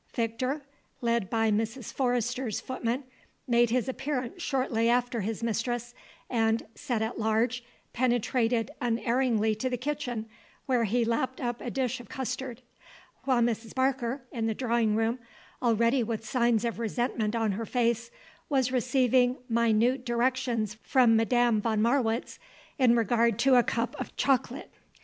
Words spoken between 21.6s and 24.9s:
von Marwitz in regard to a cup of chocolate.